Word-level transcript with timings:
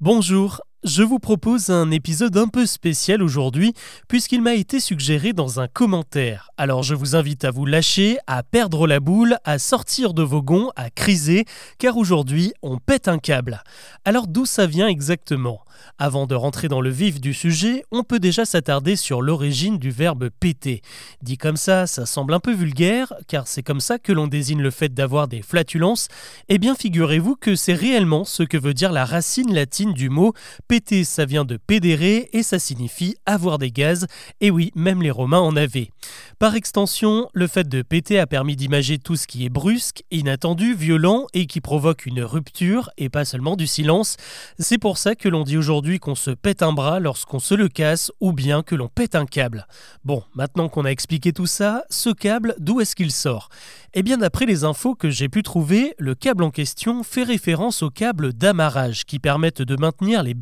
Bonjour, 0.00 0.60
je 0.86 1.02
vous 1.02 1.18
propose 1.18 1.70
un 1.70 1.90
épisode 1.90 2.36
un 2.36 2.46
peu 2.46 2.64
spécial 2.64 3.20
aujourd'hui 3.20 3.74
puisqu'il 4.06 4.40
m'a 4.40 4.54
été 4.54 4.78
suggéré 4.78 5.32
dans 5.32 5.58
un 5.58 5.66
commentaire. 5.66 6.50
Alors 6.56 6.84
je 6.84 6.94
vous 6.94 7.16
invite 7.16 7.44
à 7.44 7.50
vous 7.50 7.66
lâcher, 7.66 8.18
à 8.28 8.44
perdre 8.44 8.86
la 8.86 9.00
boule, 9.00 9.36
à 9.44 9.58
sortir 9.58 10.14
de 10.14 10.22
vos 10.22 10.42
gonds, 10.42 10.70
à 10.76 10.90
criser, 10.90 11.44
car 11.78 11.96
aujourd'hui 11.96 12.52
on 12.62 12.78
pète 12.78 13.08
un 13.08 13.18
câble. 13.18 13.64
Alors 14.04 14.28
d'où 14.28 14.46
ça 14.46 14.66
vient 14.66 14.86
exactement? 14.86 15.60
Avant 15.98 16.26
de 16.26 16.34
rentrer 16.34 16.68
dans 16.68 16.80
le 16.80 16.90
vif 16.90 17.20
du 17.20 17.34
sujet, 17.34 17.84
on 17.90 18.02
peut 18.02 18.18
déjà 18.18 18.44
s'attarder 18.44 18.96
sur 18.96 19.22
l'origine 19.22 19.78
du 19.78 19.90
verbe 19.90 20.30
péter. 20.40 20.82
Dit 21.22 21.36
comme 21.36 21.56
ça, 21.56 21.86
ça 21.86 22.06
semble 22.06 22.32
un 22.32 22.40
peu 22.40 22.52
vulgaire, 22.52 23.12
car 23.28 23.46
c'est 23.46 23.62
comme 23.62 23.80
ça 23.80 23.98
que 23.98 24.12
l'on 24.12 24.26
désigne 24.26 24.62
le 24.62 24.70
fait 24.70 24.92
d'avoir 24.92 25.28
des 25.28 25.42
flatulences. 25.42 26.08
Eh 26.48 26.58
bien, 26.58 26.74
figurez-vous 26.74 27.36
que 27.36 27.54
c'est 27.54 27.74
réellement 27.74 28.24
ce 28.24 28.42
que 28.42 28.56
veut 28.56 28.74
dire 28.74 28.92
la 28.92 29.04
racine 29.04 29.52
latine 29.52 29.92
du 29.92 30.08
mot 30.08 30.32
péter. 30.68 30.75
Ça 31.04 31.24
vient 31.24 31.46
de 31.46 31.56
pédérer 31.56 32.28
et 32.32 32.42
ça 32.42 32.58
signifie 32.58 33.16
avoir 33.24 33.56
des 33.56 33.70
gaz. 33.70 34.06
Et 34.42 34.50
oui, 34.50 34.72
même 34.74 35.02
les 35.02 35.10
Romains 35.10 35.40
en 35.40 35.56
avaient. 35.56 35.90
Par 36.38 36.54
extension, 36.54 37.28
le 37.32 37.46
fait 37.46 37.66
de 37.66 37.80
péter 37.80 38.18
a 38.18 38.26
permis 38.26 38.56
d'imager 38.56 38.98
tout 38.98 39.16
ce 39.16 39.26
qui 39.26 39.46
est 39.46 39.48
brusque, 39.48 40.02
inattendu, 40.10 40.74
violent 40.74 41.26
et 41.32 41.46
qui 41.46 41.62
provoque 41.62 42.04
une 42.04 42.22
rupture 42.22 42.90
et 42.98 43.08
pas 43.08 43.24
seulement 43.24 43.56
du 43.56 43.66
silence. 43.66 44.16
C'est 44.58 44.76
pour 44.76 44.98
ça 44.98 45.14
que 45.14 45.30
l'on 45.30 45.44
dit 45.44 45.56
aujourd'hui 45.56 45.98
qu'on 45.98 46.14
se 46.14 46.30
pète 46.30 46.62
un 46.62 46.72
bras 46.72 47.00
lorsqu'on 47.00 47.38
se 47.38 47.54
le 47.54 47.68
casse 47.68 48.12
ou 48.20 48.32
bien 48.32 48.62
que 48.62 48.74
l'on 48.74 48.88
pète 48.88 49.14
un 49.14 49.24
câble. 49.24 49.66
Bon, 50.04 50.22
maintenant 50.34 50.68
qu'on 50.68 50.84
a 50.84 50.90
expliqué 50.90 51.32
tout 51.32 51.46
ça, 51.46 51.84
ce 51.88 52.10
câble, 52.10 52.54
d'où 52.58 52.82
est-ce 52.82 52.94
qu'il 52.94 53.12
sort? 53.12 53.48
Eh 53.94 54.02
bien 54.02 54.18
d'après 54.18 54.44
les 54.44 54.64
infos 54.64 54.94
que 54.94 55.08
j'ai 55.08 55.30
pu 55.30 55.42
trouver, 55.42 55.94
le 55.98 56.14
câble 56.14 56.44
en 56.44 56.50
question 56.50 57.02
fait 57.02 57.22
référence 57.22 57.82
aux 57.82 57.88
câbles 57.88 58.34
d'amarrage 58.34 59.06
qui 59.06 59.18
permettent 59.18 59.62
de 59.62 59.76
maintenir 59.80 60.22
les 60.22 60.34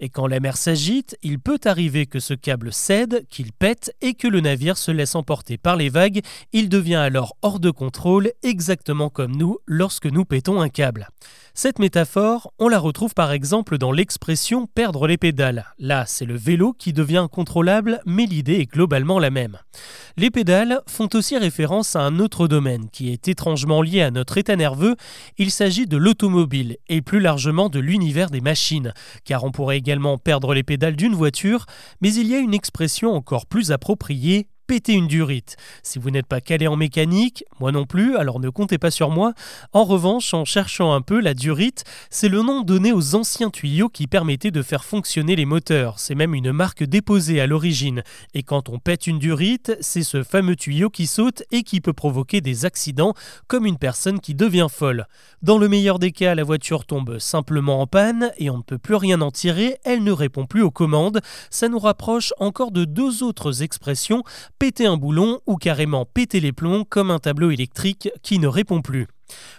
Et 0.00 0.08
quand 0.08 0.26
la 0.26 0.40
mer 0.40 0.56
s'agite, 0.56 1.16
il 1.22 1.38
peut 1.38 1.60
arriver 1.64 2.06
que 2.06 2.20
ce 2.20 2.34
câble 2.34 2.72
cède, 2.72 3.26
qu'il 3.28 3.52
pète 3.52 3.94
et 4.00 4.14
que 4.14 4.28
le 4.28 4.40
navire 4.40 4.78
se 4.78 4.90
laisse 4.90 5.14
emporter 5.14 5.56
par 5.58 5.76
les 5.76 5.88
vagues. 5.88 6.20
Il 6.52 6.68
devient 6.68 6.94
alors 6.94 7.36
hors 7.42 7.60
de 7.60 7.70
contrôle, 7.70 8.32
exactement 8.42 9.10
comme 9.10 9.36
nous 9.36 9.58
lorsque 9.66 10.06
nous 10.06 10.24
pétons 10.24 10.60
un 10.60 10.68
câble. 10.68 11.08
Cette 11.56 11.78
métaphore, 11.78 12.52
on 12.58 12.66
la 12.66 12.80
retrouve 12.80 13.14
par 13.14 13.30
exemple 13.30 13.78
dans 13.78 13.92
l'expression 13.92 14.66
perdre 14.66 15.06
les 15.06 15.16
pédales. 15.16 15.66
Là, 15.78 16.04
c'est 16.04 16.24
le 16.24 16.36
vélo 16.36 16.72
qui 16.72 16.92
devient 16.92 17.18
incontrôlable, 17.18 18.00
mais 18.06 18.26
l'idée 18.26 18.54
est 18.54 18.66
globalement 18.66 19.20
la 19.20 19.30
même. 19.30 19.58
Les 20.16 20.32
pédales 20.32 20.80
font 20.88 21.08
aussi 21.14 21.38
référence 21.38 21.94
à 21.94 22.00
un 22.00 22.18
autre 22.18 22.48
domaine 22.48 22.90
qui 22.90 23.12
est 23.12 23.28
étrangement 23.28 23.82
lié 23.82 24.02
à 24.02 24.10
notre 24.10 24.36
état 24.36 24.56
nerveux. 24.56 24.96
Il 25.38 25.52
s'agit 25.52 25.86
de 25.86 25.96
l'automobile 25.96 26.76
et 26.88 27.02
plus 27.02 27.20
largement 27.20 27.68
de 27.68 27.78
l'univers 27.78 28.30
des 28.30 28.40
machines, 28.40 28.92
car 29.24 29.44
on 29.44 29.52
pourrait 29.52 29.78
également 29.78 30.18
perdre 30.18 30.54
les 30.54 30.62
pédales 30.62 30.96
d'une 30.96 31.14
voiture, 31.14 31.66
mais 32.00 32.12
il 32.12 32.26
y 32.26 32.34
a 32.34 32.38
une 32.38 32.54
expression 32.54 33.12
encore 33.12 33.46
plus 33.46 33.72
appropriée, 33.72 34.48
péter 34.66 34.92
une 34.92 35.06
durite. 35.06 35.56
Si 35.82 35.98
vous 35.98 36.10
n'êtes 36.10 36.26
pas 36.26 36.40
calé 36.40 36.66
en 36.66 36.76
mécanique, 36.76 37.44
moi 37.60 37.72
non 37.72 37.86
plus, 37.86 38.16
alors 38.16 38.40
ne 38.40 38.48
comptez 38.48 38.78
pas 38.78 38.90
sur 38.90 39.10
moi. 39.10 39.34
En 39.72 39.84
revanche, 39.84 40.34
en 40.34 40.44
cherchant 40.44 40.92
un 40.92 41.00
peu, 41.00 41.20
la 41.20 41.34
durite, 41.34 41.84
c'est 42.10 42.28
le 42.28 42.42
nom 42.42 42.62
donné 42.62 42.92
aux 42.92 43.14
anciens 43.14 43.50
tuyaux 43.50 43.88
qui 43.88 44.06
permettaient 44.06 44.50
de 44.50 44.62
faire 44.62 44.84
fonctionner 44.84 45.36
les 45.36 45.44
moteurs. 45.44 45.98
C'est 45.98 46.14
même 46.14 46.34
une 46.34 46.52
marque 46.52 46.84
déposée 46.84 47.40
à 47.40 47.46
l'origine. 47.46 48.02
Et 48.34 48.42
quand 48.42 48.68
on 48.68 48.78
pète 48.78 49.06
une 49.06 49.18
durite, 49.18 49.76
c'est 49.80 50.02
ce 50.02 50.22
fameux 50.22 50.56
tuyau 50.56 50.90
qui 50.90 51.06
saute 51.06 51.42
et 51.50 51.62
qui 51.62 51.80
peut 51.80 51.92
provoquer 51.92 52.40
des 52.40 52.64
accidents, 52.64 53.14
comme 53.46 53.66
une 53.66 53.78
personne 53.78 54.20
qui 54.20 54.34
devient 54.34 54.68
folle. 54.70 55.06
Dans 55.42 55.58
le 55.58 55.68
meilleur 55.68 55.98
des 55.98 56.12
cas, 56.12 56.34
la 56.34 56.44
voiture 56.44 56.84
tombe 56.84 57.18
simplement 57.18 57.80
en 57.80 57.86
panne 57.86 58.32
et 58.38 58.50
on 58.50 58.58
ne 58.58 58.62
peut 58.62 58.78
plus 58.78 58.94
rien 58.94 59.20
en 59.20 59.30
tirer, 59.30 59.78
elle 59.84 60.02
ne 60.02 60.12
répond 60.12 60.46
plus 60.46 60.62
aux 60.62 60.70
commandes. 60.70 61.20
Ça 61.50 61.68
nous 61.68 61.78
rapproche 61.78 62.32
encore 62.38 62.70
de 62.70 62.84
deux 62.84 63.22
autres 63.22 63.62
expressions 63.62 64.22
péter 64.58 64.86
un 64.86 64.96
boulon 64.96 65.40
ou 65.46 65.56
carrément 65.56 66.04
péter 66.04 66.40
les 66.40 66.52
plombs 66.52 66.84
comme 66.84 67.10
un 67.10 67.18
tableau 67.18 67.50
électrique 67.50 68.08
qui 68.22 68.38
ne 68.38 68.46
répond 68.46 68.82
plus. 68.82 69.06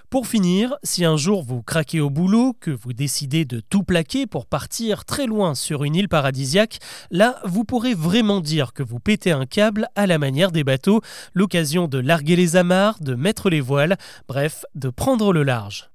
Pour 0.09 0.27
finir, 0.27 0.75
si 0.83 1.03
un 1.03 1.17
jour 1.17 1.43
vous 1.43 1.61
craquez 1.61 1.99
au 1.99 2.09
boulot, 2.09 2.55
que 2.59 2.71
vous 2.71 2.93
décidez 2.93 3.45
de 3.45 3.59
tout 3.59 3.83
plaquer 3.83 4.27
pour 4.27 4.45
partir 4.45 5.03
très 5.05 5.25
loin 5.25 5.55
sur 5.55 5.83
une 5.83 5.95
île 5.95 6.09
paradisiaque, 6.09 6.79
là 7.11 7.39
vous 7.43 7.63
pourrez 7.63 7.93
vraiment 7.93 8.39
dire 8.39 8.73
que 8.73 8.83
vous 8.83 8.99
pétez 8.99 9.31
un 9.31 9.45
câble 9.45 9.87
à 9.95 10.07
la 10.07 10.17
manière 10.17 10.51
des 10.51 10.63
bateaux, 10.63 11.01
l'occasion 11.33 11.87
de 11.87 11.97
larguer 11.97 12.35
les 12.35 12.55
amarres, 12.55 12.99
de 13.01 13.15
mettre 13.15 13.49
les 13.49 13.61
voiles, 13.61 13.97
bref, 14.27 14.65
de 14.75 14.89
prendre 14.89 15.33
le 15.33 15.43
large. 15.43 15.89